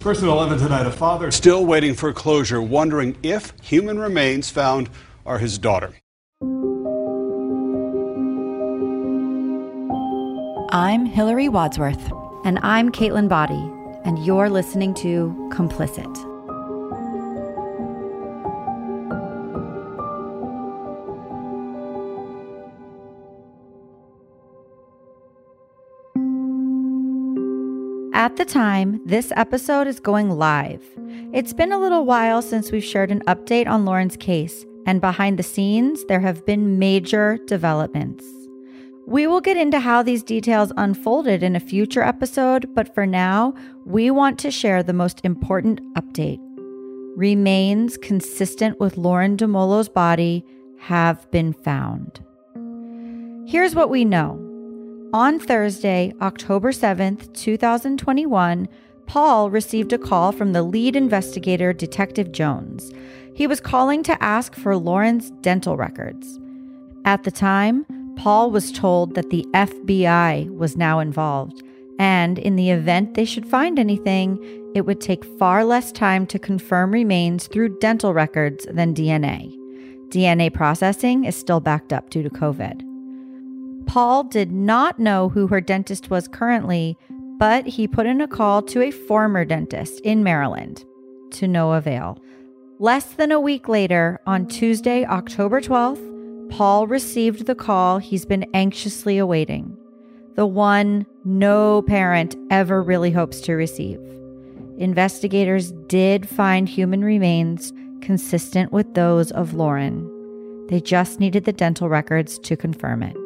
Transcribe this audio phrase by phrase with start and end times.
[0.00, 4.88] First at 11 tonight, a father still waiting for closure, wondering if human remains found
[5.26, 5.92] are his daughter.
[10.70, 12.12] I'm Hillary Wadsworth.
[12.44, 13.60] And I'm Caitlin Body,
[14.04, 16.27] and you're listening to Complicit.
[28.18, 30.82] At the time, this episode is going live.
[31.32, 35.38] It's been a little while since we've shared an update on Lauren's case, and behind
[35.38, 38.24] the scenes, there have been major developments.
[39.06, 43.54] We will get into how these details unfolded in a future episode, but for now,
[43.86, 46.40] we want to share the most important update.
[47.14, 50.44] Remains consistent with Lauren Dumolo's body
[50.80, 52.18] have been found.
[53.48, 54.44] Here's what we know.
[55.14, 58.68] On Thursday, October 7th, 2021,
[59.06, 62.92] Paul received a call from the lead investigator, Detective Jones.
[63.34, 66.38] He was calling to ask for Lauren's dental records.
[67.06, 71.62] At the time, Paul was told that the FBI was now involved,
[71.98, 74.38] and in the event they should find anything,
[74.74, 79.56] it would take far less time to confirm remains through dental records than DNA.
[80.10, 82.87] DNA processing is still backed up due to COVID.
[83.88, 86.98] Paul did not know who her dentist was currently,
[87.38, 90.84] but he put in a call to a former dentist in Maryland
[91.30, 92.22] to no avail.
[92.78, 98.44] Less than a week later, on Tuesday, October 12th, Paul received the call he's been
[98.52, 99.74] anxiously awaiting.
[100.34, 103.98] The one no parent ever really hopes to receive.
[104.76, 107.72] Investigators did find human remains
[108.02, 110.66] consistent with those of Lauren.
[110.68, 113.16] They just needed the dental records to confirm it.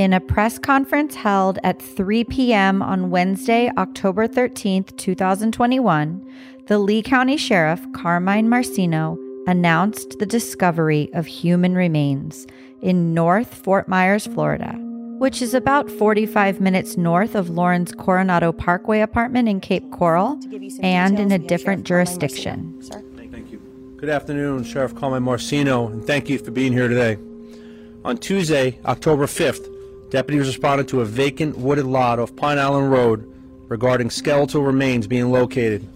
[0.00, 2.80] In a press conference held at 3 p.m.
[2.80, 6.26] on Wednesday, October 13th, 2021,
[6.68, 12.46] the Lee County Sheriff, Carmine Marceno announced the discovery of human remains
[12.80, 14.72] in North Fort Myers, Florida,
[15.18, 20.40] which is about 45 minutes north of Lauren's Coronado Parkway apartment in Cape Coral
[20.82, 22.80] and in a different jurisdiction.
[23.30, 23.60] Thank you.
[23.98, 27.18] Good afternoon, Sheriff Carmine Marceno, and thank you for being here today.
[28.02, 29.76] On Tuesday, October 5th,
[30.10, 33.24] Deputies responded to a vacant wooded lot off Pine Island Road
[33.68, 35.88] regarding skeletal remains being located.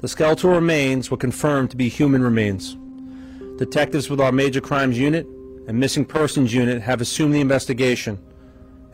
[0.00, 2.76] The skeletal remains were confirmed to be human remains.
[3.58, 5.26] Detectives with our Major Crimes Unit
[5.66, 8.20] and Missing Persons Unit have assumed the investigation.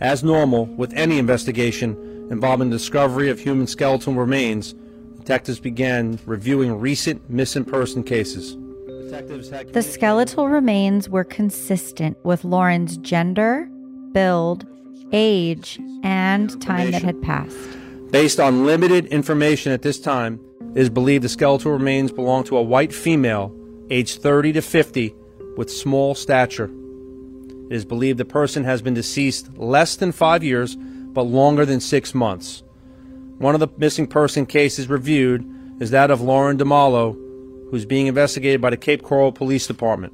[0.01, 4.75] As normal with any investigation involving the discovery of human skeletal remains,
[5.19, 8.57] detectives began reviewing recent missing person cases.
[9.73, 13.69] The skeletal remains were consistent with Lauren's gender,
[14.13, 14.67] build,
[15.13, 17.57] age, and time that had passed.
[18.11, 20.41] Based on limited information at this time,
[20.75, 23.55] it is believed the skeletal remains belong to a white female,
[23.91, 25.15] aged 30 to 50,
[25.57, 26.71] with small stature.
[27.71, 31.81] It is believed the person has been deceased less than five years, but longer than
[31.81, 32.63] six months.
[33.39, 35.47] One of the missing person cases reviewed
[35.81, 40.13] is that of Lauren Dumolo, who is being investigated by the Cape Coral Police Department.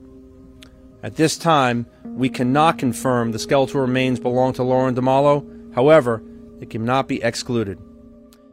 [1.06, 5.72] At this time, we cannot confirm the skeletal remains belong to Lauren Dumolo.
[5.72, 6.20] However,
[6.60, 7.78] it cannot be excluded.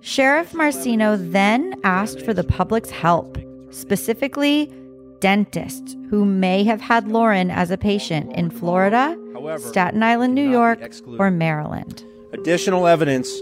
[0.02, 3.40] Sheriff Marceno then asked for the public's help,
[3.72, 4.72] specifically
[5.19, 10.47] dentists who may have had Lauren as a patient in Florida, However, Staten Island, New
[10.47, 10.80] York,
[11.18, 12.06] or Maryland.
[12.34, 13.34] Additional evidence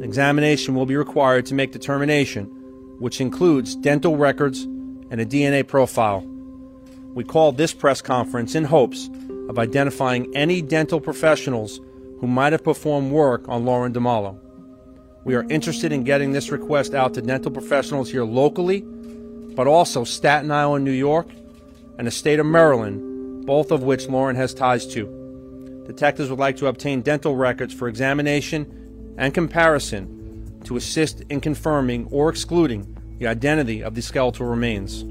[0.00, 2.46] examination will be required to make determination,
[2.98, 4.62] which includes dental records
[5.10, 6.26] and a DNA profile.
[7.14, 9.08] We called this press conference in hopes
[9.48, 11.80] of identifying any dental professionals
[12.20, 14.36] who might have performed work on Lauren Dumolo.
[15.22, 20.02] We are interested in getting this request out to dental professionals here locally, but also
[20.02, 21.28] Staten Island, New York,
[21.98, 25.84] and the state of Maryland, both of which Lauren has ties to.
[25.86, 32.08] Detectives would like to obtain dental records for examination and comparison to assist in confirming
[32.10, 35.04] or excluding the identity of the skeletal remains.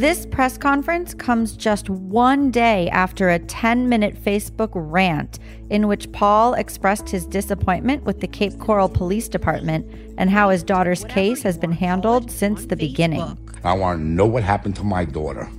[0.00, 5.38] This press conference comes just one day after a 10 minute Facebook rant
[5.68, 9.84] in which Paul expressed his disappointment with the Cape Coral Police Department
[10.16, 13.36] and how his daughter's case has been handled since the beginning.
[13.62, 15.50] I want to know what happened to my daughter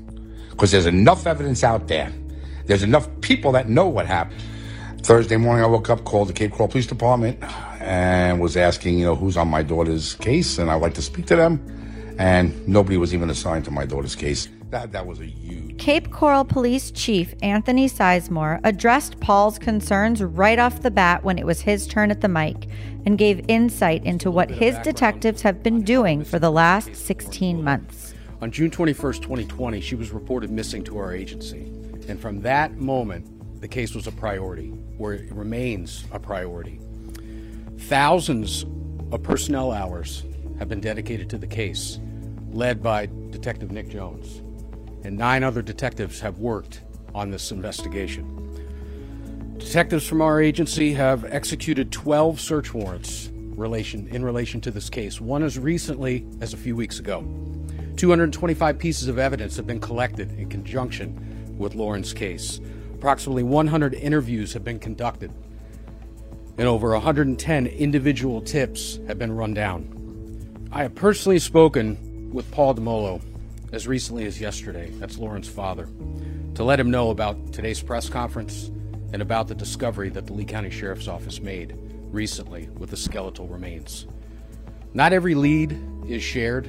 [0.50, 2.12] because there's enough evidence out there.
[2.66, 4.42] There's enough people that know what happened.
[5.04, 7.38] Thursday morning, I woke up, called the Cape Coral Police Department,
[7.80, 11.28] and was asking, you know, who's on my daughter's case, and I'd like to speak
[11.28, 11.78] to them
[12.22, 14.48] and nobody was even assigned to my daughter's case.
[14.70, 15.80] That that was a huge.
[15.80, 21.48] Cape Coral Police Chief Anthony Sizemore addressed Paul's concerns right off the bat when it
[21.48, 22.68] was his turn at the mic
[23.08, 28.14] and gave insight into what his detectives have been doing for the last 16 months.
[28.40, 31.64] On June 21st, 2020, she was reported missing to our agency.
[32.08, 36.80] And from that moment, the case was a priority, or it remains a priority.
[37.80, 38.64] Thousands
[39.12, 40.24] of personnel hours
[40.60, 42.00] have been dedicated to the case,
[42.54, 44.42] led by Detective Nick Jones.
[45.04, 46.82] And nine other detectives have worked
[47.16, 48.38] on this investigation.
[49.58, 55.22] Detectives from our agency have executed 12 search warrants relation, in relation to this case,
[55.22, 57.22] one as recently as a few weeks ago.
[57.98, 62.60] 225 pieces of evidence have been collected in conjunction with Lauren's case.
[62.96, 65.32] Approximately 100 interviews have been conducted,
[66.58, 70.68] and over 110 individual tips have been run down.
[70.72, 73.22] I have personally spoken with Paul Dumolo
[73.72, 75.88] as recently as yesterday, that's Lauren's father,
[76.56, 78.70] to let him know about today's press conference
[79.14, 81.78] and about the discovery that the Lee County Sheriff's Office made
[82.12, 84.08] recently with the skeletal remains.
[84.94, 86.68] Not every lead is shared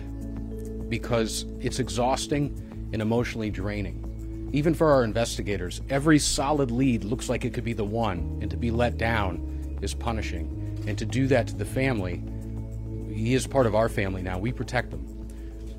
[0.89, 4.51] because it's exhausting and emotionally draining.
[4.53, 8.51] Even for our investigators, every solid lead looks like it could be the one, and
[8.51, 10.59] to be let down is punishing.
[10.87, 12.23] And to do that to the family,
[13.13, 14.39] he is part of our family now.
[14.39, 15.12] We protect them.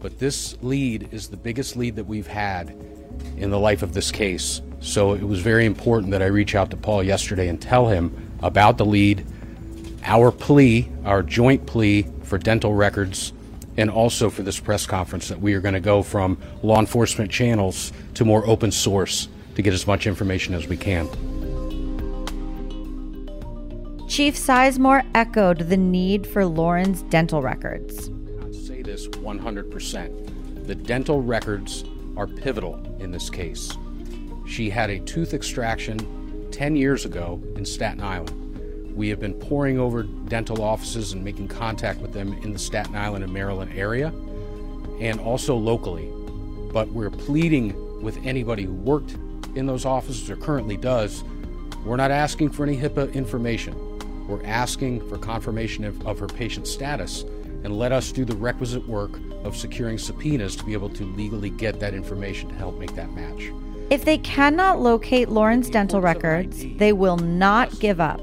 [0.03, 2.75] But this lead is the biggest lead that we've had
[3.37, 4.61] in the life of this case.
[4.81, 8.13] So it was very important that I reach out to Paul yesterday and tell him
[8.41, 9.25] about the lead,
[10.03, 13.31] our plea, our joint plea for dental records,
[13.77, 17.31] and also for this press conference that we are going to go from law enforcement
[17.31, 21.07] channels to more open source to get as much information as we can.
[24.09, 28.09] Chief Sizemore echoed the need for Lauren's dental records.
[28.73, 30.65] Say this 100%.
[30.65, 31.85] The dental records
[32.17, 33.71] are pivotal in this case.
[34.47, 38.95] She had a tooth extraction 10 years ago in Staten Island.
[38.95, 42.95] We have been pouring over dental offices and making contact with them in the Staten
[42.95, 44.07] Island and Maryland area
[44.99, 46.09] and also locally.
[46.73, 49.15] But we're pleading with anybody who worked
[49.53, 51.23] in those offices or currently does.
[51.85, 53.75] We're not asking for any HIPAA information.
[54.27, 57.23] We're asking for confirmation of, of her patient status
[57.63, 61.49] and let us do the requisite work of securing subpoenas to be able to legally
[61.49, 63.51] get that information to help make that match.
[63.89, 68.21] If they cannot locate Lauren's dental records, they will not give up.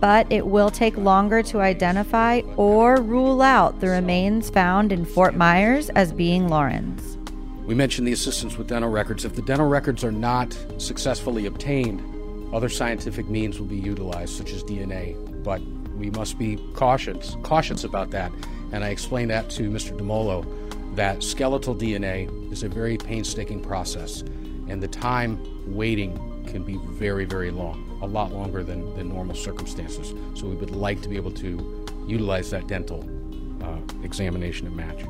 [0.00, 5.34] But it will take longer to identify or rule out the remains found in Fort
[5.34, 7.16] Myers as being Lauren's.
[7.64, 9.24] We mentioned the assistance with dental records.
[9.24, 12.02] If the dental records are not successfully obtained,
[12.52, 15.16] other scientific means will be utilized, such as DNA.
[15.42, 15.62] But
[15.96, 18.30] we must be cautious, cautious about that.
[18.72, 19.96] And I explained that to Mr.
[19.96, 20.46] Dumolo
[20.96, 24.22] that skeletal DNA is a very painstaking process,
[24.68, 26.16] and the time waiting
[26.46, 30.14] can be very, very long, a lot longer than, than normal circumstances.
[30.34, 33.08] So we would like to be able to utilize that dental
[33.62, 35.04] uh, examination and match.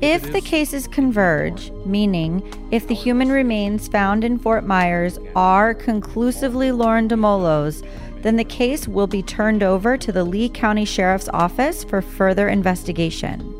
[0.00, 6.72] If the cases converge, meaning if the human remains found in Fort Myers are conclusively
[6.72, 7.82] Lauren Dumolo's,
[8.22, 12.48] then the case will be turned over to the Lee County Sheriff's Office for further
[12.48, 13.56] investigation.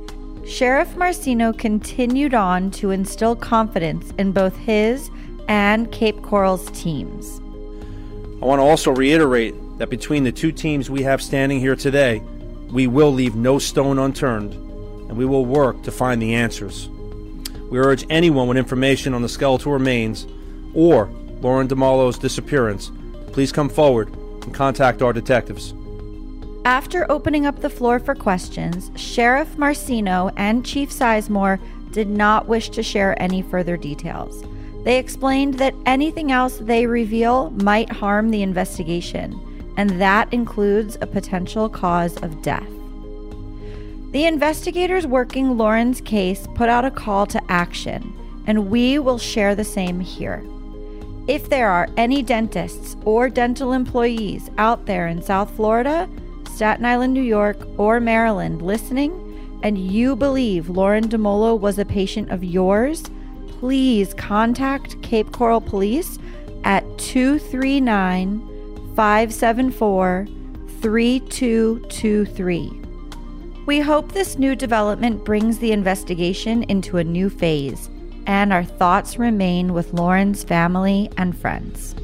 [0.47, 5.11] Sheriff Marceno continued on to instill confidence in both his
[5.49, 7.41] and Cape Coral's teams.
[8.43, 12.23] I want to also reiterate that between the two teams we have standing here today,
[12.71, 16.89] we will leave no stone unturned and we will work to find the answers.
[17.71, 20.27] We urge anyone with information on the skeletal remains
[20.75, 21.07] or
[21.41, 22.91] Lauren Dumolo's disappearance,
[23.33, 25.75] please come forward and contact our detectives.
[26.65, 31.59] After opening up the floor for questions, Sheriff Marceno and Chief Sizemore
[31.93, 34.45] did not wish to share any further details.
[34.85, 39.39] They explained that anything else they reveal might harm the investigation,
[39.77, 42.69] and that includes a potential cause of death.
[44.13, 48.13] The investigators working Lauren's case put out a call to action,
[48.47, 50.45] and we will share the same here.
[51.31, 56.09] If there are any dentists or dental employees out there in South Florida,
[56.53, 62.33] Staten Island, New York, or Maryland listening, and you believe Lauren Dumolo was a patient
[62.33, 63.05] of yours,
[63.47, 66.19] please contact Cape Coral Police
[66.65, 68.41] at 239
[68.97, 70.27] 574
[70.81, 72.81] 3223.
[73.67, 77.89] We hope this new development brings the investigation into a new phase,
[78.27, 81.95] and our thoughts remain with Lauren's family and friends.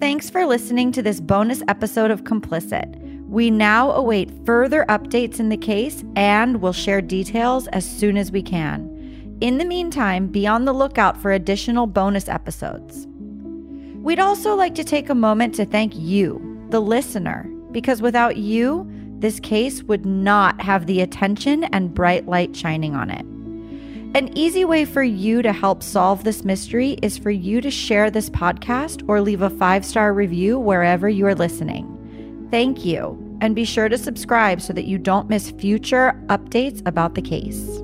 [0.00, 2.98] Thanks for listening to this bonus episode of Complicit.
[3.28, 8.30] We now await further updates in the case and will share details as soon as
[8.30, 9.38] we can.
[9.40, 13.06] In the meantime, be on the lookout for additional bonus episodes.
[14.02, 18.90] We'd also like to take a moment to thank you, the listener, because without you,
[19.18, 23.24] this case would not have the attention and bright light shining on it.
[24.16, 28.10] An easy way for you to help solve this mystery is for you to share
[28.10, 32.48] this podcast or leave a five star review wherever you are listening.
[32.50, 37.14] Thank you, and be sure to subscribe so that you don't miss future updates about
[37.14, 37.80] the case.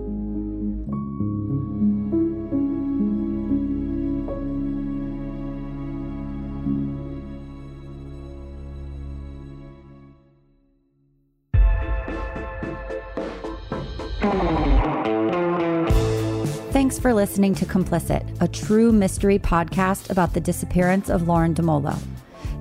[16.72, 21.98] Thanks for listening to Complicit, a true mystery podcast about the disappearance of Lauren Dumolo.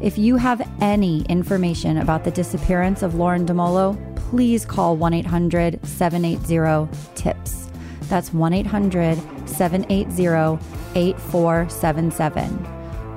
[0.01, 5.85] If you have any information about the disappearance of Lauren Dumolo, please call 1 800
[5.85, 7.67] 780 TIPS.
[8.03, 9.17] That's 1 800
[9.49, 10.63] 780
[10.95, 12.67] 8477.